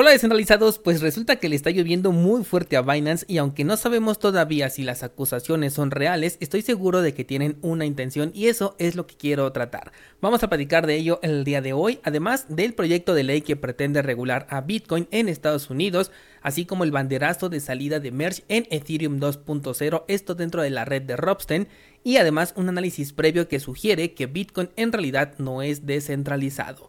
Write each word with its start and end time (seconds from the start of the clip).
Hola 0.00 0.12
descentralizados, 0.12 0.78
pues 0.78 1.00
resulta 1.00 1.40
que 1.40 1.48
le 1.48 1.56
está 1.56 1.70
lloviendo 1.70 2.12
muy 2.12 2.44
fuerte 2.44 2.76
a 2.76 2.82
Binance 2.82 3.26
y 3.26 3.38
aunque 3.38 3.64
no 3.64 3.76
sabemos 3.76 4.20
todavía 4.20 4.70
si 4.70 4.84
las 4.84 5.02
acusaciones 5.02 5.72
son 5.72 5.90
reales, 5.90 6.36
estoy 6.38 6.62
seguro 6.62 7.02
de 7.02 7.14
que 7.14 7.24
tienen 7.24 7.58
una 7.62 7.84
intención 7.84 8.30
y 8.32 8.46
eso 8.46 8.76
es 8.78 8.94
lo 8.94 9.08
que 9.08 9.16
quiero 9.16 9.50
tratar. 9.50 9.90
Vamos 10.20 10.44
a 10.44 10.48
platicar 10.48 10.86
de 10.86 10.94
ello 10.94 11.18
el 11.24 11.42
día 11.42 11.62
de 11.62 11.72
hoy, 11.72 11.98
además 12.04 12.46
del 12.48 12.74
proyecto 12.74 13.12
de 13.12 13.24
ley 13.24 13.40
que 13.40 13.56
pretende 13.56 14.00
regular 14.00 14.46
a 14.50 14.60
Bitcoin 14.60 15.08
en 15.10 15.28
Estados 15.28 15.68
Unidos, 15.68 16.12
así 16.42 16.64
como 16.64 16.84
el 16.84 16.92
banderazo 16.92 17.48
de 17.48 17.58
salida 17.58 17.98
de 17.98 18.12
Merge 18.12 18.44
en 18.46 18.68
Ethereum 18.70 19.18
2.0, 19.18 20.04
esto 20.06 20.36
dentro 20.36 20.62
de 20.62 20.70
la 20.70 20.84
red 20.84 21.02
de 21.02 21.16
Robsten, 21.16 21.66
y 22.04 22.18
además 22.18 22.54
un 22.54 22.68
análisis 22.68 23.12
previo 23.12 23.48
que 23.48 23.58
sugiere 23.58 24.14
que 24.14 24.26
Bitcoin 24.26 24.70
en 24.76 24.92
realidad 24.92 25.34
no 25.38 25.60
es 25.60 25.86
descentralizado. 25.86 26.88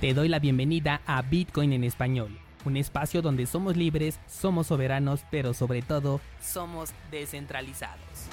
Te 0.00 0.12
doy 0.12 0.28
la 0.28 0.40
bienvenida 0.40 1.00
a 1.06 1.22
Bitcoin 1.22 1.72
en 1.72 1.82
español, 1.82 2.38
un 2.66 2.76
espacio 2.76 3.22
donde 3.22 3.46
somos 3.46 3.78
libres, 3.78 4.20
somos 4.26 4.66
soberanos, 4.66 5.24
pero 5.30 5.54
sobre 5.54 5.80
todo 5.80 6.20
somos 6.38 6.90
descentralizados. 7.10 8.28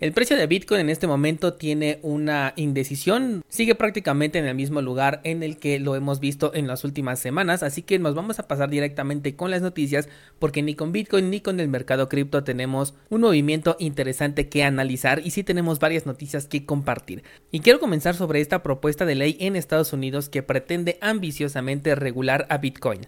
El 0.00 0.12
precio 0.12 0.36
de 0.36 0.48
Bitcoin 0.48 0.80
en 0.80 0.90
este 0.90 1.06
momento 1.06 1.54
tiene 1.54 2.00
una 2.02 2.52
indecisión, 2.56 3.44
sigue 3.48 3.76
prácticamente 3.76 4.40
en 4.40 4.44
el 4.44 4.56
mismo 4.56 4.82
lugar 4.82 5.20
en 5.22 5.44
el 5.44 5.56
que 5.56 5.78
lo 5.78 5.94
hemos 5.94 6.18
visto 6.18 6.52
en 6.52 6.66
las 6.66 6.82
últimas 6.82 7.20
semanas, 7.20 7.62
así 7.62 7.82
que 7.82 8.00
nos 8.00 8.16
vamos 8.16 8.40
a 8.40 8.48
pasar 8.48 8.70
directamente 8.70 9.36
con 9.36 9.52
las 9.52 9.62
noticias 9.62 10.08
porque 10.40 10.62
ni 10.62 10.74
con 10.74 10.90
Bitcoin 10.90 11.30
ni 11.30 11.40
con 11.40 11.60
el 11.60 11.68
mercado 11.68 12.08
cripto 12.08 12.42
tenemos 12.42 12.94
un 13.08 13.20
movimiento 13.20 13.76
interesante 13.78 14.48
que 14.48 14.64
analizar 14.64 15.22
y 15.24 15.30
sí 15.30 15.44
tenemos 15.44 15.78
varias 15.78 16.06
noticias 16.06 16.48
que 16.48 16.66
compartir. 16.66 17.22
Y 17.52 17.60
quiero 17.60 17.78
comenzar 17.78 18.16
sobre 18.16 18.40
esta 18.40 18.64
propuesta 18.64 19.06
de 19.06 19.14
ley 19.14 19.36
en 19.38 19.54
Estados 19.54 19.92
Unidos 19.92 20.28
que 20.28 20.42
pretende 20.42 20.98
ambiciosamente 21.02 21.94
regular 21.94 22.46
a 22.50 22.58
Bitcoin. 22.58 23.06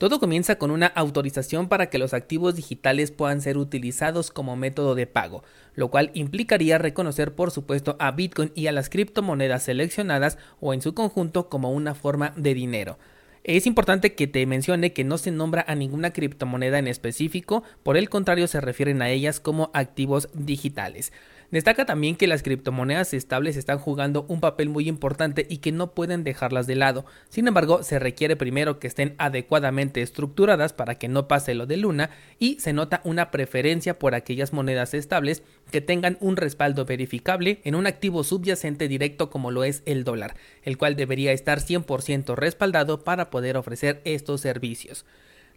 Todo 0.00 0.18
comienza 0.18 0.56
con 0.56 0.70
una 0.70 0.86
autorización 0.86 1.68
para 1.68 1.90
que 1.90 1.98
los 1.98 2.14
activos 2.14 2.54
digitales 2.54 3.10
puedan 3.10 3.42
ser 3.42 3.58
utilizados 3.58 4.30
como 4.30 4.56
método 4.56 4.94
de 4.94 5.06
pago, 5.06 5.44
lo 5.74 5.90
cual 5.90 6.10
implicaría 6.14 6.78
reconocer 6.78 7.34
por 7.34 7.50
supuesto 7.50 7.96
a 7.98 8.10
Bitcoin 8.10 8.50
y 8.54 8.68
a 8.68 8.72
las 8.72 8.88
criptomonedas 8.88 9.64
seleccionadas 9.64 10.38
o 10.58 10.72
en 10.72 10.80
su 10.80 10.94
conjunto 10.94 11.50
como 11.50 11.70
una 11.70 11.94
forma 11.94 12.32
de 12.34 12.54
dinero. 12.54 12.98
Es 13.44 13.66
importante 13.66 14.14
que 14.14 14.26
te 14.26 14.46
mencione 14.46 14.94
que 14.94 15.04
no 15.04 15.18
se 15.18 15.32
nombra 15.32 15.66
a 15.68 15.74
ninguna 15.74 16.14
criptomoneda 16.14 16.78
en 16.78 16.88
específico, 16.88 17.62
por 17.82 17.98
el 17.98 18.08
contrario 18.08 18.46
se 18.46 18.62
refieren 18.62 19.02
a 19.02 19.10
ellas 19.10 19.38
como 19.38 19.70
activos 19.74 20.30
digitales. 20.32 21.12
Destaca 21.50 21.84
también 21.84 22.14
que 22.14 22.28
las 22.28 22.44
criptomonedas 22.44 23.12
estables 23.12 23.56
están 23.56 23.78
jugando 23.78 24.24
un 24.28 24.40
papel 24.40 24.68
muy 24.68 24.88
importante 24.88 25.46
y 25.50 25.58
que 25.58 25.72
no 25.72 25.94
pueden 25.94 26.22
dejarlas 26.22 26.68
de 26.68 26.76
lado. 26.76 27.04
Sin 27.28 27.48
embargo, 27.48 27.82
se 27.82 27.98
requiere 27.98 28.36
primero 28.36 28.78
que 28.78 28.86
estén 28.86 29.16
adecuadamente 29.18 30.00
estructuradas 30.00 30.72
para 30.72 30.94
que 30.94 31.08
no 31.08 31.26
pase 31.26 31.54
lo 31.54 31.66
de 31.66 31.76
Luna 31.76 32.10
y 32.38 32.60
se 32.60 32.72
nota 32.72 33.00
una 33.02 33.32
preferencia 33.32 33.98
por 33.98 34.14
aquellas 34.14 34.52
monedas 34.52 34.94
estables 34.94 35.42
que 35.72 35.80
tengan 35.80 36.18
un 36.20 36.36
respaldo 36.36 36.84
verificable 36.84 37.60
en 37.64 37.74
un 37.74 37.88
activo 37.88 38.22
subyacente 38.22 38.86
directo 38.86 39.28
como 39.28 39.50
lo 39.50 39.64
es 39.64 39.82
el 39.86 40.04
dólar, 40.04 40.36
el 40.62 40.78
cual 40.78 40.94
debería 40.94 41.32
estar 41.32 41.58
100% 41.58 42.36
respaldado 42.36 43.02
para 43.02 43.28
poder 43.28 43.56
ofrecer 43.56 44.02
estos 44.04 44.40
servicios. 44.40 45.04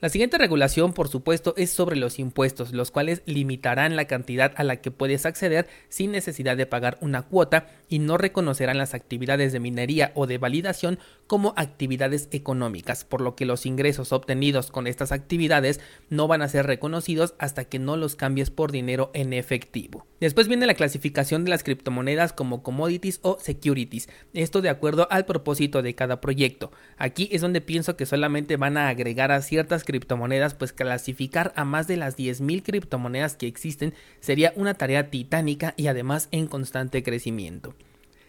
La 0.03 0.09
siguiente 0.09 0.37
regulación, 0.37 0.91
por 0.91 1.07
supuesto, 1.07 1.53
es 1.55 1.69
sobre 1.69 1.95
los 1.95 2.19
impuestos, 2.19 2.73
los 2.73 2.91
cuales 2.91 3.21
limitarán 3.25 3.95
la 3.95 4.03
cantidad 4.03 4.51
a 4.57 4.65
la 4.65 4.81
que 4.81 4.91
puedes 4.91 5.25
acceder 5.25 5.69
sin 5.87 6.11
necesidad 6.11 6.57
de 6.57 6.65
pagar 6.65 6.97
una 6.99 7.21
cuota 7.21 7.67
y 7.93 7.99
no 7.99 8.17
reconocerán 8.17 8.79
las 8.79 8.95
actividades 8.95 9.53
de 9.53 9.59
minería 9.59 10.13
o 10.15 10.25
de 10.25 10.39
validación 10.39 10.97
como 11.27 11.53
actividades 11.57 12.27
económicas, 12.31 13.05
por 13.05 13.21
lo 13.21 13.35
que 13.35 13.45
los 13.45 13.67
ingresos 13.67 14.11
obtenidos 14.13 14.71
con 14.71 14.87
estas 14.87 15.11
actividades 15.11 15.79
no 16.09 16.27
van 16.27 16.41
a 16.41 16.47
ser 16.47 16.65
reconocidos 16.65 17.35
hasta 17.37 17.65
que 17.65 17.77
no 17.77 17.95
los 17.95 18.15
cambies 18.15 18.49
por 18.49 18.71
dinero 18.71 19.11
en 19.13 19.31
efectivo. 19.31 20.07
Después 20.19 20.47
viene 20.47 20.65
la 20.65 20.73
clasificación 20.73 21.43
de 21.43 21.51
las 21.51 21.63
criptomonedas 21.63 22.33
como 22.33 22.63
commodities 22.63 23.19
o 23.21 23.37
securities, 23.39 24.09
esto 24.33 24.63
de 24.63 24.69
acuerdo 24.69 25.07
al 25.11 25.25
propósito 25.25 25.83
de 25.83 25.93
cada 25.93 26.19
proyecto. 26.19 26.71
Aquí 26.97 27.29
es 27.31 27.41
donde 27.41 27.61
pienso 27.61 27.95
que 27.95 28.07
solamente 28.07 28.57
van 28.57 28.75
a 28.77 28.89
agregar 28.89 29.31
a 29.31 29.43
ciertas 29.43 29.83
criptomonedas, 29.83 30.55
pues 30.55 30.73
clasificar 30.73 31.53
a 31.55 31.63
más 31.63 31.85
de 31.85 31.97
las 31.97 32.17
10.000 32.17 32.63
criptomonedas 32.63 33.35
que 33.35 33.45
existen 33.45 33.93
sería 34.19 34.51
una 34.55 34.73
tarea 34.73 35.11
titánica 35.11 35.75
y 35.77 35.85
además 35.85 36.27
en 36.31 36.47
constante 36.47 37.03
crecimiento. 37.03 37.75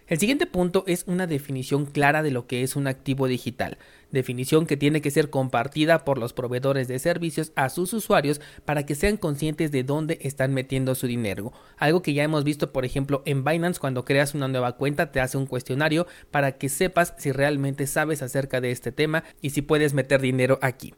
El 0.06 0.18
siguiente 0.18 0.44
punto 0.44 0.84
es 0.86 1.04
una 1.06 1.26
definición 1.26 1.86
clara 1.86 2.22
de 2.22 2.30
lo 2.30 2.46
que 2.46 2.62
es 2.62 2.76
un 2.76 2.86
activo 2.88 3.26
digital, 3.26 3.78
definición 4.10 4.66
que 4.66 4.76
tiene 4.76 5.00
que 5.00 5.10
ser 5.10 5.30
compartida 5.30 6.04
por 6.04 6.18
los 6.18 6.34
proveedores 6.34 6.88
de 6.88 6.98
servicios 6.98 7.52
a 7.56 7.70
sus 7.70 7.94
usuarios 7.94 8.42
para 8.66 8.84
que 8.84 8.96
sean 8.96 9.16
conscientes 9.16 9.72
de 9.72 9.82
dónde 9.82 10.18
están 10.20 10.52
metiendo 10.52 10.94
su 10.94 11.06
dinero, 11.06 11.54
algo 11.78 12.02
que 12.02 12.12
ya 12.12 12.22
hemos 12.22 12.44
visto 12.44 12.70
por 12.70 12.84
ejemplo 12.84 13.22
en 13.24 13.44
Binance 13.44 13.80
cuando 13.80 14.04
creas 14.04 14.34
una 14.34 14.46
nueva 14.46 14.76
cuenta 14.76 15.10
te 15.10 15.20
hace 15.20 15.38
un 15.38 15.46
cuestionario 15.46 16.06
para 16.30 16.58
que 16.58 16.68
sepas 16.68 17.14
si 17.16 17.32
realmente 17.32 17.86
sabes 17.86 18.20
acerca 18.20 18.60
de 18.60 18.72
este 18.72 18.92
tema 18.92 19.24
y 19.40 19.50
si 19.50 19.62
puedes 19.62 19.94
meter 19.94 20.20
dinero 20.20 20.58
aquí. 20.60 20.92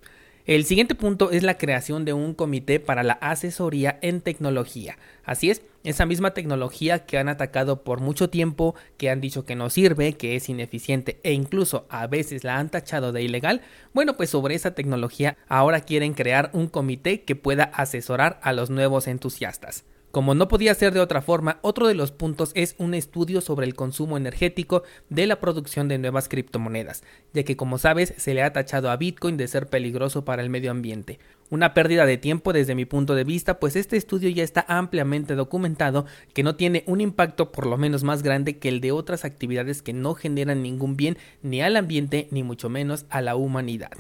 El 0.47 0.65
siguiente 0.65 0.95
punto 0.95 1.33
es 1.33 1.43
la 1.43 1.59
creación 1.59 2.05
de 2.05 2.13
un 2.13 2.33
comité 2.33 2.79
para 2.79 3.03
la 3.03 3.15
asesoría 3.15 3.99
en 4.01 4.21
tecnología. 4.21 4.97
Así 5.25 5.51
es, 5.51 5.63
esa 5.83 6.07
misma 6.07 6.35
tecnología 6.35 7.05
que 7.05 7.19
han 7.19 7.29
atacado 7.29 7.83
por 7.83 7.99
mucho 7.99 8.31
tiempo, 8.31 8.77
que 8.97 9.11
han 9.11 9.21
dicho 9.21 9.45
que 9.45 9.57
no 9.57 9.71
sirve, 9.71 10.13
que 10.13 10.37
es 10.37 10.49
ineficiente 10.49 11.19
e 11.25 11.33
incluso 11.33 11.87
a 11.89 12.07
veces 12.07 12.45
la 12.45 12.59
han 12.59 12.71
tachado 12.71 13.11
de 13.11 13.25
ilegal, 13.25 13.63
bueno 13.93 14.17
pues 14.17 14.31
sobre 14.31 14.55
esa 14.55 14.73
tecnología 14.77 15.37
ahora 15.49 15.81
quieren 15.81 16.15
crear 16.15 16.51
un 16.53 16.69
comité 16.69 17.23
que 17.23 17.35
pueda 17.35 17.65
asesorar 17.65 18.39
a 18.41 18.53
los 18.53 18.71
nuevos 18.71 19.09
entusiastas. 19.09 19.85
Como 20.17 20.35
no 20.35 20.49
podía 20.49 20.75
ser 20.75 20.95
de 20.95 21.01
otra 21.01 21.21
forma, 21.21 21.59
otro 21.61 21.87
de 21.87 21.95
los 21.95 22.11
puntos 22.11 22.53
es 22.55 22.75
un 22.79 22.95
estudio 22.95 23.43
sobre 23.43 23.67
el 23.67 23.75
consumo 23.75 24.17
energético 24.17 24.83
de 25.11 25.27
la 25.27 25.41
producción 25.41 25.89
de 25.89 25.99
nuevas 25.99 26.31
criptomonedas, 26.31 27.05
ya 27.35 27.43
que 27.43 27.59
como 27.59 27.77
sabes 27.77 28.15
se 28.17 28.33
le 28.33 28.43
ha 28.43 28.51
tachado 28.51 28.91
a 28.91 28.97
Bitcoin 28.97 29.37
de 29.37 29.47
ser 29.47 29.67
peligroso 29.67 30.25
para 30.25 30.41
el 30.41 30.49
medio 30.49 30.71
ambiente. 30.71 31.19
Una 31.51 31.75
pérdida 31.75 32.07
de 32.07 32.17
tiempo 32.17 32.55
desde 32.55 32.75
mi 32.75 32.87
punto 32.87 33.15
de 33.15 33.25
vista, 33.25 33.61
pues 33.61 33.77
este 33.77 33.99
estudio 33.99 34.31
ya 34.31 34.43
está 34.43 34.65
ampliamente 34.69 35.35
documentado 35.35 36.07
que 36.33 36.43
no 36.43 36.57
tiene 36.57 36.83
un 36.87 37.03
impacto 37.03 37.53
por 37.53 37.67
lo 37.67 37.77
menos 37.77 38.03
más 38.03 38.23
grande 38.23 38.57
que 38.57 38.71
el 38.71 38.81
de 38.81 38.93
otras 38.93 39.27
actividades 39.27 39.83
que 39.83 39.93
no 39.93 40.15
generan 40.15 40.63
ningún 40.63 40.97
bien 40.97 41.19
ni 41.43 41.61
al 41.61 41.77
ambiente 41.77 42.27
ni 42.31 42.43
mucho 42.43 42.71
menos 42.71 43.05
a 43.11 43.21
la 43.21 43.37
humanidad. 43.37 43.93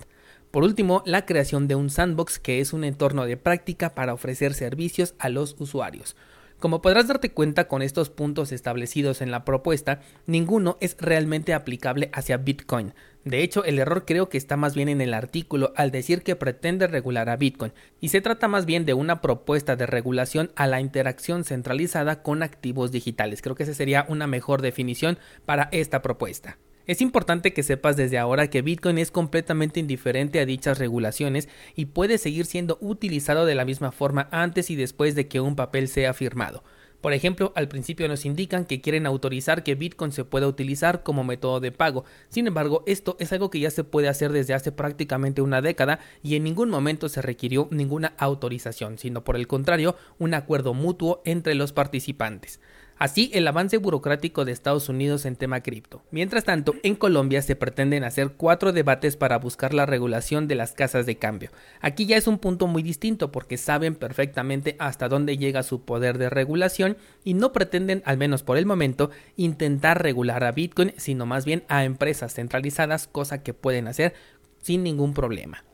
Por 0.56 0.65
último, 0.65 1.03
la 1.05 1.27
creación 1.27 1.69
de 1.69 1.75
un 1.75 1.91
sandbox 1.91 2.39
que 2.39 2.62
es 2.62 2.72
un 2.72 2.83
entorno 2.83 3.27
de 3.27 3.37
práctica 3.37 3.94
para 3.94 4.15
ofrecer 4.15 4.55
servicios 4.55 5.15
a 5.19 5.28
los 5.28 5.55
usuarios. 5.59 6.17
Como 6.59 6.81
podrás 6.81 7.09
darte 7.09 7.31
cuenta 7.31 7.69
con 7.69 7.83
estos 7.83 8.09
puntos 8.09 8.53
establecidos 8.53 9.21
en 9.21 9.31
la 9.31 9.45
propuesta, 9.45 10.00
ninguno 10.25 10.78
es 10.81 10.97
realmente 10.99 11.53
aplicable 11.53 12.09
hacia 12.15 12.39
Bitcoin. 12.39 12.95
De 13.27 13.43
hecho, 13.43 13.65
el 13.65 13.78
error 13.78 14.06
creo 14.06 14.31
que 14.31 14.39
está 14.39 14.56
más 14.56 14.75
bien 14.75 14.89
en 14.89 15.03
el 15.03 15.13
artículo 15.13 15.75
al 15.77 15.91
decir 15.91 16.22
que 16.22 16.36
pretende 16.36 16.86
regular 16.86 17.28
a 17.28 17.36
Bitcoin, 17.36 17.75
y 18.01 18.09
se 18.09 18.22
trata 18.22 18.48
más 18.48 18.65
bien 18.65 18.86
de 18.86 18.95
una 18.95 19.21
propuesta 19.21 19.77
de 19.77 19.84
regulación 19.84 20.53
a 20.57 20.66
la 20.66 20.81
interacción 20.81 21.45
centralizada 21.45 22.22
con 22.22 22.42
activos 22.42 22.92
digitales. 22.92 23.42
Creo 23.42 23.57
que 23.57 23.65
esa 23.65 23.75
sería 23.75 24.07
una 24.09 24.27
mejor 24.27 24.63
definición 24.63 25.19
para 25.45 25.69
esta 25.71 26.01
propuesta. 26.01 26.57
Es 26.86 27.00
importante 27.00 27.53
que 27.53 27.65
sepas 27.65 27.97
desde 27.97 28.16
ahora 28.16 28.48
que 28.48 28.62
Bitcoin 28.62 28.98
es 28.98 29.10
completamente 29.10 29.80
indiferente 29.80 30.38
a 30.38 30.47
dichas 30.47 30.78
regulaciones 30.78 31.48
y 31.74 31.86
puede 31.86 32.16
seguir 32.16 32.47
siendo 32.47 32.78
utilizado 32.80 33.44
de 33.44 33.56
la 33.56 33.65
misma 33.65 33.91
forma 33.91 34.28
antes 34.30 34.71
y 34.71 34.77
después 34.77 35.16
de 35.16 35.27
que 35.27 35.41
un 35.41 35.56
papel 35.56 35.88
sea 35.88 36.15
firmado. 36.15 36.62
Por 37.00 37.12
ejemplo, 37.12 37.53
al 37.56 37.68
principio 37.68 38.06
nos 38.06 38.24
indican 38.24 38.65
que 38.65 38.80
quieren 38.80 39.04
autorizar 39.04 39.65
que 39.65 39.74
Bitcoin 39.74 40.12
se 40.12 40.24
pueda 40.24 40.47
utilizar 40.47 41.03
como 41.03 41.24
método 41.24 41.59
de 41.59 41.72
pago. 41.72 42.04
Sin 42.28 42.47
embargo, 42.47 42.84
esto 42.86 43.16
es 43.18 43.33
algo 43.33 43.50
que 43.50 43.60
ya 43.60 43.71
se 43.71 43.84
puede 43.84 44.09
hacer 44.09 44.33
desde 44.33 44.54
hace 44.54 44.71
prácticamente 44.71 45.42
una 45.42 45.62
década 45.62 45.98
y 46.22 46.36
en 46.36 46.44
ningún 46.44 46.71
momento 46.71 47.09
se 47.09 47.21
requirió 47.21 47.68
ninguna 47.72 48.15
autorización, 48.16 48.97
sino 48.97 49.24
por 49.24 49.36
el 49.36 49.48
contrario, 49.48 49.97
un 50.18 50.34
acuerdo 50.34 50.72
mutuo 50.72 51.21
entre 51.24 51.56
los 51.56 51.72
participantes. 51.72 52.60
Así, 52.98 53.31
el 53.34 53.47
avance 53.47 53.77
burocrático 53.77 54.47
de 54.47 54.53
Estados 54.53 54.89
Unidos 54.89 55.27
en 55.27 55.37
tema 55.37 55.60
cripto. 55.60 56.03
Mientras 56.10 56.45
tanto, 56.45 56.75
en 56.83 56.95
Colombia 56.95 57.43
se 57.43 57.54
pretenden 57.54 58.04
hacer 58.04 58.33
cuatro 58.39 58.72
debates 58.72 59.16
para 59.16 59.39
buscar 59.39 59.75
la 59.75 59.84
regulación 59.84 60.48
de 60.48 60.54
las 60.54 60.72
casas 60.72 61.04
de 61.04 61.16
cambio. 61.16 61.51
Aquí 61.83 62.07
ya 62.07 62.16
es 62.16 62.27
un 62.27 62.39
punto 62.39 62.66
muy 62.66 62.83
distinto 62.83 63.31
porque 63.31 63.59
saben 63.59 63.97
perfectamente 63.97 64.77
hasta 64.78 65.09
dónde 65.09 65.37
llega 65.37 65.63
su 65.63 65.83
poder 65.83 66.16
de 66.16 66.31
regulación 66.31 66.97
y 67.22 67.34
no 67.34 67.53
pretenden, 67.53 68.03
al 68.07 68.16
menos 68.16 68.43
por 68.43 68.57
el 68.57 68.65
momento, 68.65 69.10
intentar 69.37 70.03
regular 70.03 70.43
a 70.45 70.53
Bitcoin, 70.53 70.95
sino 70.97 71.27
más 71.27 71.45
bien 71.45 71.65
a 71.69 71.84
empresas 71.84 72.33
centralizadas, 72.33 73.09
cosa 73.09 73.43
que 73.43 73.53
pueden 73.53 73.89
hacer 73.89 74.15
sin 74.63 74.83
ningún 74.83 75.13
problema. 75.13 75.65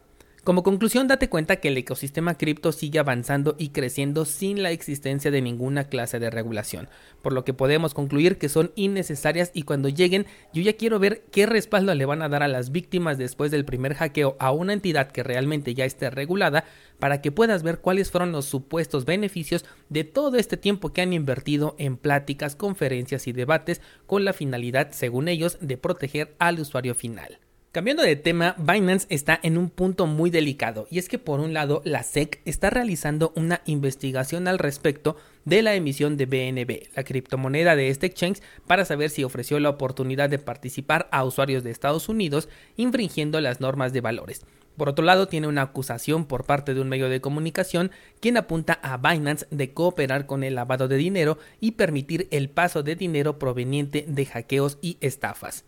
Como 0.44 0.64
conclusión, 0.64 1.06
date 1.06 1.28
cuenta 1.28 1.60
que 1.60 1.68
el 1.68 1.76
ecosistema 1.76 2.36
cripto 2.36 2.72
sigue 2.72 2.98
avanzando 2.98 3.54
y 3.58 3.68
creciendo 3.68 4.24
sin 4.24 4.60
la 4.64 4.72
existencia 4.72 5.30
de 5.30 5.40
ninguna 5.40 5.84
clase 5.84 6.18
de 6.18 6.30
regulación, 6.30 6.88
por 7.22 7.32
lo 7.32 7.44
que 7.44 7.54
podemos 7.54 7.94
concluir 7.94 8.38
que 8.38 8.48
son 8.48 8.72
innecesarias 8.74 9.52
y 9.54 9.62
cuando 9.62 9.88
lleguen 9.88 10.26
yo 10.52 10.60
ya 10.60 10.72
quiero 10.72 10.98
ver 10.98 11.22
qué 11.30 11.46
respaldo 11.46 11.94
le 11.94 12.06
van 12.06 12.22
a 12.22 12.28
dar 12.28 12.42
a 12.42 12.48
las 12.48 12.72
víctimas 12.72 13.18
después 13.18 13.52
del 13.52 13.64
primer 13.64 13.94
hackeo 13.94 14.34
a 14.40 14.50
una 14.50 14.72
entidad 14.72 15.12
que 15.12 15.22
realmente 15.22 15.74
ya 15.74 15.84
esté 15.84 16.10
regulada 16.10 16.64
para 16.98 17.20
que 17.20 17.30
puedas 17.30 17.62
ver 17.62 17.78
cuáles 17.78 18.10
fueron 18.10 18.32
los 18.32 18.46
supuestos 18.46 19.04
beneficios 19.04 19.64
de 19.90 20.02
todo 20.02 20.38
este 20.38 20.56
tiempo 20.56 20.92
que 20.92 21.02
han 21.02 21.12
invertido 21.12 21.76
en 21.78 21.96
pláticas, 21.96 22.56
conferencias 22.56 23.28
y 23.28 23.32
debates 23.32 23.80
con 24.08 24.24
la 24.24 24.32
finalidad, 24.32 24.90
según 24.90 25.28
ellos, 25.28 25.58
de 25.60 25.76
proteger 25.76 26.34
al 26.40 26.58
usuario 26.58 26.96
final. 26.96 27.38
Cambiando 27.72 28.02
de 28.02 28.16
tema, 28.16 28.54
Binance 28.58 29.06
está 29.08 29.40
en 29.42 29.56
un 29.56 29.70
punto 29.70 30.06
muy 30.06 30.28
delicado 30.28 30.86
y 30.90 30.98
es 30.98 31.08
que 31.08 31.18
por 31.18 31.40
un 31.40 31.54
lado 31.54 31.80
la 31.86 32.02
SEC 32.02 32.42
está 32.44 32.68
realizando 32.68 33.32
una 33.34 33.62
investigación 33.64 34.46
al 34.46 34.58
respecto 34.58 35.16
de 35.46 35.62
la 35.62 35.74
emisión 35.74 36.18
de 36.18 36.26
BNB, 36.26 36.94
la 36.94 37.02
criptomoneda 37.02 37.74
de 37.74 37.88
este 37.88 38.04
exchange, 38.04 38.42
para 38.66 38.84
saber 38.84 39.08
si 39.08 39.24
ofreció 39.24 39.58
la 39.58 39.70
oportunidad 39.70 40.28
de 40.28 40.38
participar 40.38 41.08
a 41.12 41.24
usuarios 41.24 41.64
de 41.64 41.70
Estados 41.70 42.10
Unidos 42.10 42.50
infringiendo 42.76 43.40
las 43.40 43.62
normas 43.62 43.94
de 43.94 44.02
valores. 44.02 44.44
Por 44.76 44.90
otro 44.90 45.02
lado, 45.02 45.26
tiene 45.26 45.48
una 45.48 45.62
acusación 45.62 46.26
por 46.26 46.44
parte 46.44 46.74
de 46.74 46.80
un 46.82 46.90
medio 46.90 47.08
de 47.08 47.22
comunicación 47.22 47.90
quien 48.20 48.36
apunta 48.36 48.74
a 48.82 48.98
Binance 48.98 49.46
de 49.50 49.72
cooperar 49.72 50.26
con 50.26 50.44
el 50.44 50.56
lavado 50.56 50.88
de 50.88 50.98
dinero 50.98 51.38
y 51.58 51.70
permitir 51.70 52.28
el 52.32 52.50
paso 52.50 52.82
de 52.82 52.96
dinero 52.96 53.38
proveniente 53.38 54.04
de 54.06 54.26
hackeos 54.26 54.76
y 54.82 54.98
estafas. 55.00 55.64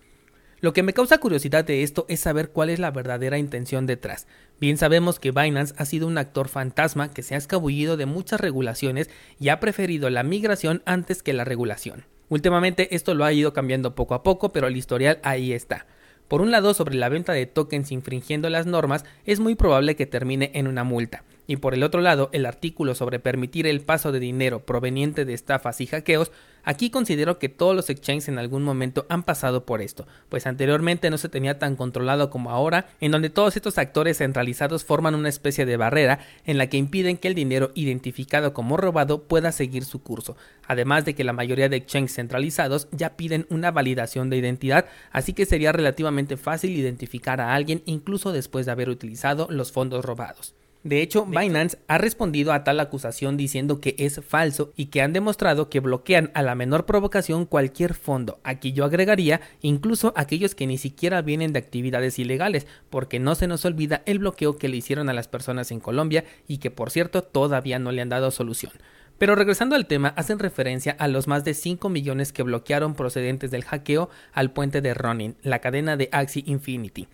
Lo 0.65 0.73
que 0.73 0.83
me 0.83 0.95
causa 0.95 1.19
curiosidad 1.19 1.63
de 1.63 1.83
esto 1.83 2.07
es 2.09 2.21
saber 2.21 2.49
cuál 2.49 2.71
es 2.71 2.79
la 2.79 2.91
verdadera 2.91 3.37
intención 3.37 3.85
detrás. 3.85 4.27
Bien 4.59 4.79
sabemos 4.79 5.21
que 5.21 5.31
Binance 5.31 5.75
ha 5.77 5.85
sido 5.85 6.07
un 6.07 6.17
actor 6.17 6.49
fantasma 6.49 7.13
que 7.13 7.23
se 7.23 7.35
ha 7.35 7.37
escabullido 7.37 7.99
de 7.99 8.07
muchas 8.07 8.41
regulaciones 8.41 9.11
y 9.39 9.51
ha 9.51 9.61
preferido 9.61 10.09
la 10.09 10.23
migración 10.23 10.81
antes 10.87 11.23
que 11.23 11.35
la 11.35 11.45
regulación. 11.45 12.07
Últimamente 12.31 12.97
esto 12.97 13.13
lo 13.13 13.27
ha 13.27 13.33
ido 13.35 13.53
cambiando 13.53 13.95
poco 13.95 14.15
a 14.15 14.23
poco, 14.23 14.53
pero 14.53 14.67
el 14.67 14.79
historial 14.79 15.19
ahí 15.23 15.53
está. 15.53 15.87
Por 16.29 16.41
un 16.41 16.51
lado, 16.51 16.73
sobre 16.73 16.95
la 16.95 17.11
venta 17.11 17.35
de 17.35 17.45
tokens 17.45 17.93
infringiendo 17.93 18.49
las 18.49 18.65
normas, 18.65 19.05
es 19.27 19.41
muy 19.41 19.57
probable 19.57 19.97
que 19.97 20.07
termine 20.07 20.51
en 20.55 20.67
una 20.67 20.83
multa 20.83 21.25
y 21.47 21.57
por 21.57 21.75
el 21.75 21.83
otro 21.83 22.01
lado 22.01 22.31
el 22.33 22.47
artículo 22.47 22.95
sobre 22.95 23.19
permitir 23.19 23.67
el 23.67 23.81
paso 23.81 24.13
de 24.13 24.21
dinero 24.21 24.65
proveniente 24.65 25.25
de 25.25 25.35
estafas 25.35 25.81
y 25.81 25.87
hackeos, 25.87 26.33
aquí 26.65 26.91
considero 26.91 27.39
que 27.39 27.49
todos 27.49 27.77
los 27.77 27.91
exchanges 27.91 28.29
en 28.29 28.39
algún 28.39 28.63
momento 28.63 29.07
han 29.09 29.23
pasado 29.23 29.67
por 29.67 29.83
esto, 29.83 30.07
pues 30.29 30.47
anteriormente 30.47 31.11
no 31.11 31.19
se 31.19 31.29
tenía 31.29 31.59
tan 31.59 31.77
controlado 31.77 32.31
como 32.31 32.51
ahora, 32.51 32.87
en 33.01 33.13
donde 33.13 33.31
todos 33.31 33.57
estos 33.57 33.79
actores 33.79 34.19
centralizados 34.19 34.85
forman 34.85 35.15
una 35.15 35.29
especie 35.29 35.67
de 35.67 35.77
barrera 35.77 36.21
en 36.45 36.59
la 36.59 36.69
que 36.69 36.79
impiden 36.79 37.19
que 37.19 37.29
el 37.29 37.35
dinero 37.35 37.71
identificado 37.75 38.55
como 38.55 38.77
robado 38.77 39.25
pueda 39.25 39.53
seguir 39.53 39.85
su 39.85 40.03
curso, 40.03 40.37
además 40.67 41.05
de 41.05 41.15
que 41.15 41.25
la 41.25 41.33
mayoría 41.33 41.69
de 41.69 41.77
exchanges 41.77 42.15
centralizados 42.15 42.89
ya 42.93 43.17
piden 43.17 43.47
una 43.51 43.71
validación 43.71 44.31
de 44.31 44.39
identidad, 44.39 44.87
así 45.11 45.33
que 45.35 45.47
sería 45.47 45.73
relativamente 45.73 46.37
fácil 46.37 46.71
identificar 46.71 47.41
a 47.41 47.55
alguien 47.55 47.83
incluso 47.85 48.33
después 48.33 48.67
de 48.67 48.73
haber 48.73 48.89
utilizado 48.89 49.47
los 49.51 49.73
fondos 49.73 50.05
robados. 50.05 50.55
De 50.85 51.01
hecho, 51.01 51.25
Binance 51.25 51.79
ha 51.89 51.97
respondido 51.97 52.53
a 52.53 52.63
tal 52.63 52.79
acusación 52.79 53.39
diciendo 53.39 53.81
que 53.81 53.97
es 53.99 54.21
falso 54.21 54.75
y 54.77 54.87
que 54.87 55.01
han 55.01 55.15
demostrado 55.15 55.71
que 55.71 55.81
bloquean 55.81 56.31
a 56.35 56.43
la 56.43 56.55
menor 56.55 56.85
provocación 56.85 57.47
cualquier 57.47 57.95
fondo. 57.95 58.39
Aquí 58.45 58.75
yo 58.75 58.85
agregaría 58.85 59.41
incluso 59.63 60.13
aquellos 60.15 60.55
que 60.55 60.67
ni 60.67 60.77
siquiera 60.77 61.23
vienen 61.23 61.55
de 61.55 61.59
actividades 61.61 62.19
ilegales, 62.19 62.67
porque 62.91 63.19
no 63.19 63.35
se 63.35 63.47
nos 63.47 63.65
olvida 63.65 64.03
el 64.05 64.19
bloqueo 64.19 64.59
que 64.59 64.69
le 64.69 64.77
hicieron 64.77 65.09
a 65.09 65.15
las 65.15 65.27
personas 65.27 65.71
en 65.71 65.81
Colombia 65.81 66.25
y 66.47 66.59
que 66.59 66.71
por 66.71 66.91
cierto 66.91 67.23
todavía 67.23 67.79
no 67.79 67.91
le 67.91 68.03
han 68.03 68.11
dado 68.11 68.31
solución. 68.31 68.73
Pero 69.17 69.37
regresando 69.37 69.77
al 69.77 69.87
tema, 69.87 70.09
hacen 70.19 70.39
referencia 70.39 70.95
a 70.99 71.09
los 71.09 71.29
más 71.29 71.45
de 71.45 71.55
5 71.55 71.89
millones 71.89 72.31
que 72.35 72.43
bloquearon 72.43 72.95
procedentes 72.95 73.51
del 73.51 73.65
hackeo 73.65 74.11
al 74.35 74.53
puente 74.53 74.83
de 74.83 74.93
Ronin, 74.93 75.37
la 75.43 75.61
cadena 75.61 75.97
de 75.97 76.11
Axie 76.13 76.45
Infinity. 76.47 77.09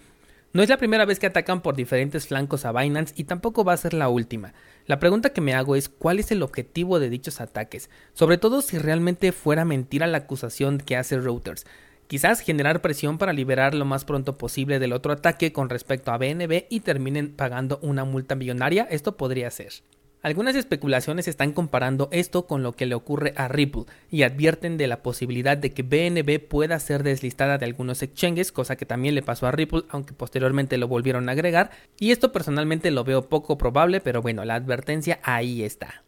No 0.52 0.64
es 0.64 0.68
la 0.68 0.78
primera 0.78 1.04
vez 1.04 1.20
que 1.20 1.26
atacan 1.26 1.60
por 1.60 1.76
diferentes 1.76 2.26
flancos 2.26 2.64
a 2.64 2.72
Binance 2.72 3.14
y 3.16 3.22
tampoco 3.22 3.62
va 3.62 3.72
a 3.72 3.76
ser 3.76 3.94
la 3.94 4.08
última. 4.08 4.52
La 4.86 4.98
pregunta 4.98 5.30
que 5.30 5.40
me 5.40 5.54
hago 5.54 5.76
es 5.76 5.88
cuál 5.88 6.18
es 6.18 6.32
el 6.32 6.42
objetivo 6.42 6.98
de 6.98 7.08
dichos 7.08 7.40
ataques, 7.40 7.88
sobre 8.14 8.36
todo 8.36 8.60
si 8.60 8.76
realmente 8.76 9.30
fuera 9.30 9.64
mentira 9.64 10.08
la 10.08 10.18
acusación 10.18 10.78
que 10.78 10.96
hace 10.96 11.20
Reuters. 11.20 11.66
Quizás 12.08 12.40
generar 12.40 12.82
presión 12.82 13.16
para 13.16 13.32
liberar 13.32 13.74
lo 13.74 13.84
más 13.84 14.04
pronto 14.04 14.36
posible 14.38 14.80
del 14.80 14.92
otro 14.92 15.12
ataque 15.12 15.52
con 15.52 15.68
respecto 15.68 16.10
a 16.10 16.18
BNB 16.18 16.64
y 16.68 16.80
terminen 16.80 17.30
pagando 17.30 17.78
una 17.80 18.04
multa 18.04 18.34
millonaria, 18.34 18.88
esto 18.90 19.16
podría 19.16 19.52
ser. 19.52 19.72
Algunas 20.22 20.54
especulaciones 20.54 21.28
están 21.28 21.52
comparando 21.52 22.10
esto 22.12 22.46
con 22.46 22.62
lo 22.62 22.72
que 22.72 22.84
le 22.84 22.94
ocurre 22.94 23.32
a 23.36 23.48
Ripple 23.48 23.84
y 24.10 24.22
advierten 24.22 24.76
de 24.76 24.86
la 24.86 25.02
posibilidad 25.02 25.56
de 25.56 25.72
que 25.72 25.82
BNB 25.82 26.46
pueda 26.46 26.78
ser 26.78 27.02
deslistada 27.02 27.56
de 27.56 27.64
algunos 27.64 28.02
exchanges, 28.02 28.52
cosa 28.52 28.76
que 28.76 28.84
también 28.84 29.14
le 29.14 29.22
pasó 29.22 29.46
a 29.46 29.52
Ripple, 29.52 29.84
aunque 29.88 30.12
posteriormente 30.12 30.76
lo 30.76 30.88
volvieron 30.88 31.28
a 31.28 31.32
agregar, 31.32 31.70
y 31.98 32.10
esto 32.10 32.32
personalmente 32.32 32.90
lo 32.90 33.02
veo 33.02 33.30
poco 33.30 33.56
probable, 33.56 34.02
pero 34.02 34.20
bueno, 34.20 34.44
la 34.44 34.56
advertencia 34.56 35.20
ahí 35.22 35.62
está. 35.62 36.04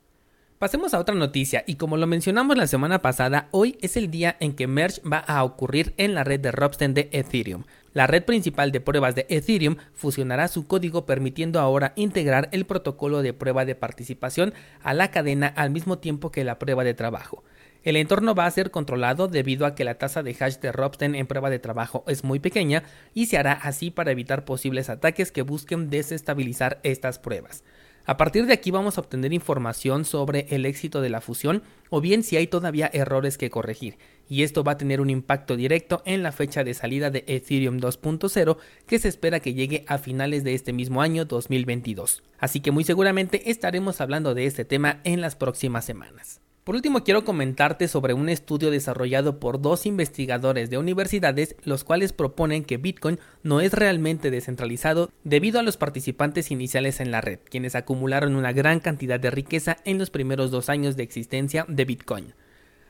Pasemos 0.62 0.94
a 0.94 1.00
otra 1.00 1.16
noticia 1.16 1.64
y 1.66 1.74
como 1.74 1.96
lo 1.96 2.06
mencionamos 2.06 2.56
la 2.56 2.68
semana 2.68 3.02
pasada, 3.02 3.48
hoy 3.50 3.76
es 3.80 3.96
el 3.96 4.12
día 4.12 4.36
en 4.38 4.54
que 4.54 4.68
Merge 4.68 5.02
va 5.02 5.18
a 5.18 5.42
ocurrir 5.42 5.92
en 5.96 6.14
la 6.14 6.22
red 6.22 6.38
de 6.38 6.52
Ropsten 6.52 6.94
de 6.94 7.08
Ethereum. 7.10 7.64
La 7.94 8.06
red 8.06 8.22
principal 8.22 8.70
de 8.70 8.80
pruebas 8.80 9.16
de 9.16 9.26
Ethereum 9.28 9.74
fusionará 9.92 10.46
su 10.46 10.68
código 10.68 11.04
permitiendo 11.04 11.58
ahora 11.58 11.92
integrar 11.96 12.48
el 12.52 12.64
protocolo 12.64 13.22
de 13.22 13.32
prueba 13.32 13.64
de 13.64 13.74
participación 13.74 14.54
a 14.84 14.94
la 14.94 15.10
cadena 15.10 15.48
al 15.48 15.70
mismo 15.70 15.98
tiempo 15.98 16.30
que 16.30 16.44
la 16.44 16.60
prueba 16.60 16.84
de 16.84 16.94
trabajo. 16.94 17.42
El 17.82 17.96
entorno 17.96 18.36
va 18.36 18.46
a 18.46 18.50
ser 18.52 18.70
controlado 18.70 19.26
debido 19.26 19.66
a 19.66 19.74
que 19.74 19.82
la 19.82 19.98
tasa 19.98 20.22
de 20.22 20.36
hash 20.38 20.58
de 20.58 20.70
Ropsten 20.70 21.16
en 21.16 21.26
prueba 21.26 21.50
de 21.50 21.58
trabajo 21.58 22.04
es 22.06 22.22
muy 22.22 22.38
pequeña 22.38 22.84
y 23.14 23.26
se 23.26 23.36
hará 23.36 23.54
así 23.54 23.90
para 23.90 24.12
evitar 24.12 24.44
posibles 24.44 24.90
ataques 24.90 25.32
que 25.32 25.42
busquen 25.42 25.90
desestabilizar 25.90 26.78
estas 26.84 27.18
pruebas. 27.18 27.64
A 28.04 28.16
partir 28.16 28.46
de 28.46 28.52
aquí 28.52 28.72
vamos 28.72 28.98
a 28.98 29.00
obtener 29.00 29.32
información 29.32 30.04
sobre 30.04 30.46
el 30.50 30.66
éxito 30.66 31.00
de 31.00 31.08
la 31.08 31.20
fusión 31.20 31.62
o 31.88 32.00
bien 32.00 32.24
si 32.24 32.36
hay 32.36 32.48
todavía 32.48 32.90
errores 32.92 33.38
que 33.38 33.48
corregir, 33.48 33.96
y 34.28 34.42
esto 34.42 34.64
va 34.64 34.72
a 34.72 34.76
tener 34.76 35.00
un 35.00 35.08
impacto 35.08 35.56
directo 35.56 36.02
en 36.04 36.24
la 36.24 36.32
fecha 36.32 36.64
de 36.64 36.74
salida 36.74 37.10
de 37.10 37.24
Ethereum 37.28 37.78
2.0 37.78 38.56
que 38.86 38.98
se 38.98 39.08
espera 39.08 39.38
que 39.38 39.54
llegue 39.54 39.84
a 39.86 39.98
finales 39.98 40.42
de 40.42 40.54
este 40.54 40.72
mismo 40.72 41.00
año 41.00 41.26
2022. 41.26 42.24
Así 42.38 42.60
que 42.60 42.72
muy 42.72 42.82
seguramente 42.82 43.50
estaremos 43.50 44.00
hablando 44.00 44.34
de 44.34 44.46
este 44.46 44.64
tema 44.64 45.00
en 45.04 45.20
las 45.20 45.36
próximas 45.36 45.84
semanas. 45.84 46.40
Por 46.64 46.76
último, 46.76 47.02
quiero 47.02 47.24
comentarte 47.24 47.88
sobre 47.88 48.14
un 48.14 48.28
estudio 48.28 48.70
desarrollado 48.70 49.40
por 49.40 49.60
dos 49.60 49.84
investigadores 49.84 50.70
de 50.70 50.78
universidades, 50.78 51.56
los 51.64 51.82
cuales 51.82 52.12
proponen 52.12 52.62
que 52.62 52.76
Bitcoin 52.76 53.18
no 53.42 53.60
es 53.60 53.72
realmente 53.72 54.30
descentralizado 54.30 55.10
debido 55.24 55.58
a 55.58 55.64
los 55.64 55.76
participantes 55.76 56.52
iniciales 56.52 57.00
en 57.00 57.10
la 57.10 57.20
red, 57.20 57.40
quienes 57.50 57.74
acumularon 57.74 58.36
una 58.36 58.52
gran 58.52 58.78
cantidad 58.78 59.18
de 59.18 59.32
riqueza 59.32 59.78
en 59.84 59.98
los 59.98 60.10
primeros 60.10 60.52
dos 60.52 60.68
años 60.68 60.96
de 60.96 61.02
existencia 61.02 61.66
de 61.66 61.84
Bitcoin. 61.84 62.32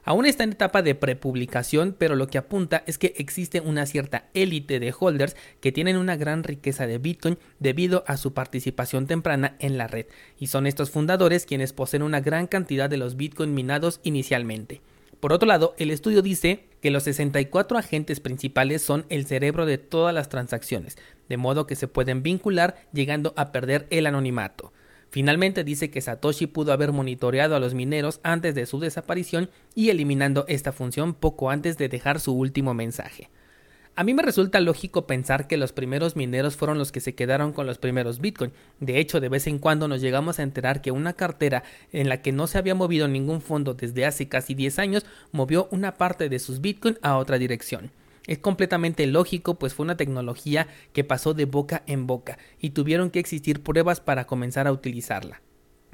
Aún 0.04 0.26
está 0.26 0.42
en 0.42 0.52
etapa 0.52 0.82
de 0.82 0.96
prepublicación, 0.96 1.94
pero 1.96 2.16
lo 2.16 2.26
que 2.26 2.38
apunta 2.38 2.82
es 2.86 2.98
que 2.98 3.14
existe 3.18 3.60
una 3.60 3.86
cierta 3.86 4.28
élite 4.34 4.80
de 4.80 4.92
holders 4.98 5.36
que 5.60 5.70
tienen 5.70 5.96
una 5.96 6.16
gran 6.16 6.42
riqueza 6.42 6.88
de 6.88 6.98
Bitcoin 6.98 7.38
debido 7.60 8.02
a 8.08 8.16
su 8.16 8.34
participación 8.34 9.06
temprana 9.06 9.54
en 9.60 9.78
la 9.78 9.86
red, 9.86 10.06
y 10.38 10.48
son 10.48 10.66
estos 10.66 10.90
fundadores 10.90 11.46
quienes 11.46 11.72
poseen 11.72 12.02
una 12.02 12.20
gran 12.20 12.48
cantidad 12.48 12.90
de 12.90 12.96
los 12.96 13.16
Bitcoin 13.16 13.54
minados 13.54 14.00
inicialmente. 14.02 14.80
Por 15.20 15.32
otro 15.32 15.46
lado, 15.46 15.76
el 15.78 15.92
estudio 15.92 16.20
dice 16.20 16.64
que 16.80 16.90
los 16.90 17.04
64 17.04 17.78
agentes 17.78 18.18
principales 18.18 18.82
son 18.82 19.06
el 19.08 19.24
cerebro 19.24 19.66
de 19.66 19.78
todas 19.78 20.12
las 20.12 20.28
transacciones, 20.28 20.98
de 21.28 21.36
modo 21.36 21.68
que 21.68 21.76
se 21.76 21.86
pueden 21.86 22.24
vincular 22.24 22.74
llegando 22.92 23.32
a 23.36 23.52
perder 23.52 23.86
el 23.90 24.06
anonimato. 24.06 24.72
Finalmente 25.12 25.62
dice 25.62 25.90
que 25.90 26.00
Satoshi 26.00 26.46
pudo 26.46 26.72
haber 26.72 26.90
monitoreado 26.90 27.54
a 27.54 27.60
los 27.60 27.74
mineros 27.74 28.18
antes 28.22 28.54
de 28.54 28.64
su 28.64 28.80
desaparición 28.80 29.50
y 29.74 29.90
eliminando 29.90 30.46
esta 30.48 30.72
función 30.72 31.12
poco 31.12 31.50
antes 31.50 31.76
de 31.76 31.90
dejar 31.90 32.18
su 32.18 32.32
último 32.32 32.72
mensaje. 32.72 33.28
A 33.94 34.04
mí 34.04 34.14
me 34.14 34.22
resulta 34.22 34.58
lógico 34.60 35.06
pensar 35.06 35.48
que 35.48 35.58
los 35.58 35.74
primeros 35.74 36.16
mineros 36.16 36.56
fueron 36.56 36.78
los 36.78 36.92
que 36.92 37.00
se 37.00 37.14
quedaron 37.14 37.52
con 37.52 37.66
los 37.66 37.76
primeros 37.76 38.20
Bitcoin. 38.20 38.52
De 38.80 39.00
hecho, 39.00 39.20
de 39.20 39.28
vez 39.28 39.46
en 39.46 39.58
cuando 39.58 39.86
nos 39.86 40.00
llegamos 40.00 40.38
a 40.38 40.44
enterar 40.44 40.80
que 40.80 40.92
una 40.92 41.12
cartera 41.12 41.62
en 41.92 42.08
la 42.08 42.22
que 42.22 42.32
no 42.32 42.46
se 42.46 42.56
había 42.56 42.74
movido 42.74 43.06
ningún 43.06 43.42
fondo 43.42 43.74
desde 43.74 44.06
hace 44.06 44.28
casi 44.28 44.54
10 44.54 44.78
años 44.78 45.04
movió 45.30 45.68
una 45.72 45.98
parte 45.98 46.30
de 46.30 46.38
sus 46.38 46.62
Bitcoin 46.62 46.96
a 47.02 47.18
otra 47.18 47.36
dirección. 47.36 47.90
Es 48.26 48.38
completamente 48.38 49.06
lógico, 49.06 49.58
pues 49.58 49.74
fue 49.74 49.84
una 49.84 49.96
tecnología 49.96 50.68
que 50.92 51.04
pasó 51.04 51.34
de 51.34 51.44
boca 51.44 51.82
en 51.86 52.06
boca 52.06 52.38
y 52.60 52.70
tuvieron 52.70 53.10
que 53.10 53.18
existir 53.18 53.62
pruebas 53.62 54.00
para 54.00 54.26
comenzar 54.26 54.66
a 54.66 54.72
utilizarla. 54.72 55.42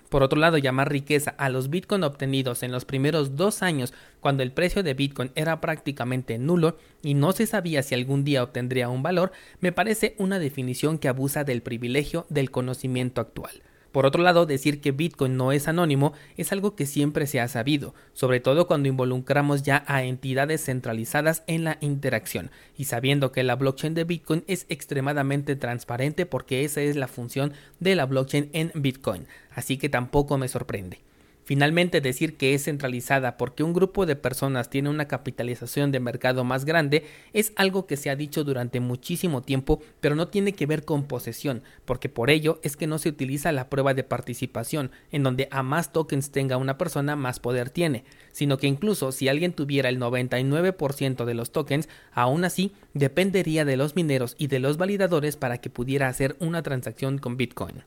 Por 0.09 0.23
otro 0.23 0.41
lado, 0.41 0.57
llamar 0.57 0.91
riqueza 0.91 1.35
a 1.37 1.51
los 1.51 1.69
Bitcoin 1.69 2.03
obtenidos 2.03 2.63
en 2.63 2.73
los 2.73 2.87
primeros 2.87 3.37
dos 3.37 3.63
años, 3.63 3.93
cuando 4.21 4.43
el 4.43 4.53
precio 4.53 4.83
de 4.83 4.95
Bitcoin 4.95 5.31
era 5.35 5.61
prácticamente 5.61 6.39
nulo 6.39 6.79
y 7.03 7.13
no 7.15 7.33
se 7.33 7.47
sabía 7.47 7.83
si 7.83 7.95
algún 7.95 8.25
día 8.25 8.43
obtendría 8.43 8.89
un 8.89 9.03
valor, 9.03 9.33
me 9.61 9.73
parece 9.73 10.15
una 10.19 10.39
definición 10.39 10.99
que 10.99 11.09
abusa 11.09 11.45
del 11.45 11.63
privilegio 11.63 12.27
del 12.31 12.51
conocimiento 12.51 13.21
actual. 13.21 13.63
Por 13.93 14.05
otro 14.05 14.23
lado, 14.23 14.47
decir 14.47 14.81
que 14.81 14.93
Bitcoin 14.93 15.37
no 15.37 15.53
es 15.53 15.67
anónimo 15.67 16.13
es 16.37 16.53
algo 16.53 16.75
que 16.75 16.87
siempre 16.87 17.27
se 17.27 17.41
ha 17.41 17.49
sabido, 17.49 17.95
sobre 18.13 18.41
todo 18.41 18.67
cuando 18.67 18.89
involucramos 18.89 19.63
ya 19.63 19.85
a 19.87 20.03
entidades 20.05 20.65
centralizadas 20.65 21.43
en 21.47 21.65
la 21.65 21.79
interacción, 21.81 22.51
y 22.77 22.85
sabiendo 22.85 23.33
que 23.33 23.43
la 23.43 23.57
blockchain 23.57 23.95
de 23.95 24.05
Bitcoin 24.05 24.45
es 24.47 24.67
extremadamente 24.69 25.57
transparente 25.57 26.27
porque 26.27 26.65
esa 26.65 26.83
es 26.83 26.97
la 26.97 27.09
función 27.09 27.55
de 27.81 27.95
la 27.95 28.07
blockchain 28.07 28.51
en 28.53 28.73
Bitcoin, 28.75 29.27
así 29.51 29.79
que 29.79 29.89
tampoco 29.89 30.37
me 30.37 30.49
sorprende. 30.49 31.08
Finalmente, 31.49 32.03
decir 32.03 32.37
que 32.37 32.53
es 32.53 32.65
centralizada 32.65 33.39
porque 33.39 33.63
un 33.63 33.73
grupo 33.73 34.05
de 34.05 34.17
personas 34.17 34.69
tiene 34.69 34.91
una 34.91 35.09
capitalización 35.09 35.91
de 35.91 35.99
mercado 35.99 36.45
más 36.45 36.67
grande 36.67 37.07
es 37.33 37.55
algo 37.57 37.87
que 37.87 37.97
se 37.97 38.11
ha 38.11 38.17
dicho 38.17 38.45
durante 38.45 38.81
muchísimo 38.81 39.41
tiempo, 39.41 39.81
pero 40.03 40.15
no 40.15 40.29
tiene 40.29 40.53
que 40.53 40.67
ver 40.67 40.85
con 40.85 41.05
posesión, 41.05 41.63
porque 41.87 42.11
por 42.11 42.29
ello 42.29 42.61
es 42.63 42.77
que 42.77 42.87
no 42.87 42.99
se 42.99 43.09
utiliza 43.09 43.51
la 43.51 43.71
prueba 43.71 43.95
de 43.95 44.05
participación, 44.05 44.91
en 45.11 45.23
donde 45.23 45.49
a 45.51 45.63
más 45.63 45.91
tokens 45.91 46.33
tenga 46.33 46.59
una 46.59 46.77
persona, 46.77 47.17
más 47.17 47.41
poder 47.41 47.71
tiene, 47.71 48.05
sino 48.31 48.59
que 48.59 48.67
incluso 48.67 49.11
si 49.11 49.29
alguien 49.29 49.55
tuviera 49.55 49.89
el 49.89 49.99
99% 49.99 51.25
de 51.25 51.33
los 51.33 51.51
tokens, 51.51 51.89
aún 52.13 52.45
así 52.45 52.73
dependería 52.93 53.65
de 53.65 53.79
los 53.79 53.97
mineros 53.97 54.37
y 54.37 54.49
de 54.49 54.59
los 54.59 54.77
validadores 54.77 55.39
para 55.39 55.57
que 55.57 55.71
pudiera 55.71 56.09
hacer 56.09 56.37
una 56.41 56.63
transacción 56.63 57.17
con 57.17 57.39
Bitcoin. 57.39 57.85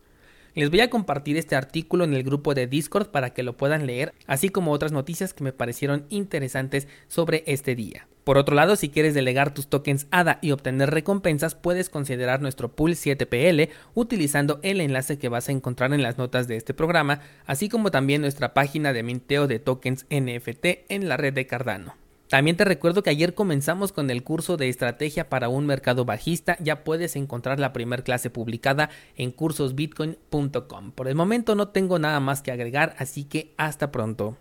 Les 0.54 0.70
voy 0.70 0.82
a 0.82 0.90
compartir 0.90 1.38
este 1.38 1.56
artículo 1.56 2.04
en 2.04 2.14
el 2.14 2.24
grupo 2.24 2.54
de 2.54 2.68
Discord 2.68 3.08
para 3.08 3.30
que 3.30 3.42
lo 3.42 3.56
puedan 3.56 3.88
leer, 3.88 4.14
así 4.28 4.50
como 4.50 4.74
otras 4.74 4.92
noticias 4.92 5.34
que 5.34 5.46
me 5.46 5.54
parecieron 5.54 6.06
interesantes 6.10 6.90
sobre 7.08 7.44
este 7.48 7.74
día. 7.74 8.08
Por 8.26 8.38
otro 8.38 8.54
lado, 8.54 8.76
si 8.76 8.90
quieres 8.90 9.14
delegar 9.14 9.54
tus 9.54 9.68
tokens 9.68 10.08
ADA 10.12 10.40
y 10.42 10.52
obtener 10.52 10.92
recompensas, 10.92 11.56
puedes 11.56 11.90
considerar 11.90 12.42
nuestro 12.42 12.68
pool 12.76 12.92
7PL 12.92 13.70
utilizando 13.94 14.60
el 14.62 14.82
enlace 14.82 15.18
que 15.18 15.30
vas 15.30 15.48
a 15.48 15.54
encontrar 15.54 15.94
en 15.94 16.04
las 16.04 16.18
notas 16.18 16.50
de 16.50 16.58
este 16.58 16.74
programa, 16.74 17.22
así 17.46 17.70
como 17.70 17.90
también 17.90 18.20
nuestra 18.20 18.54
página 18.54 18.92
de 18.92 19.04
minteo 19.04 19.48
de 19.48 19.60
tokens 19.60 20.06
NFT 20.10 20.66
en 20.90 21.08
la 21.08 21.16
red 21.16 21.34
de 21.34 21.48
Cardano. 21.48 22.01
También 22.32 22.56
te 22.56 22.64
recuerdo 22.64 23.04
que 23.04 23.10
ayer 23.10 23.34
comenzamos 23.34 23.92
con 23.92 24.10
el 24.10 24.24
curso 24.24 24.56
de 24.56 24.70
estrategia 24.70 25.28
para 25.28 25.50
un 25.50 25.66
mercado 25.66 26.06
bajista. 26.06 26.56
Ya 26.62 26.86
puedes 26.86 27.18
encontrar 27.18 27.60
la 27.60 27.74
primera 27.74 28.06
clase 28.06 28.30
publicada 28.30 28.90
en 29.18 29.32
cursosbitcoin.com. 29.32 30.92
Por 30.94 31.10
el 31.10 31.16
momento 31.16 31.56
no 31.56 31.68
tengo 31.68 32.00
nada 32.00 32.22
más 32.22 32.42
que 32.42 32.54
agregar, 32.54 32.96
así 33.00 33.26
que 33.26 33.54
hasta 33.58 33.92
pronto. 33.92 34.38